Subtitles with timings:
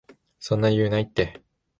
[0.39, 1.43] そんな余裕ないって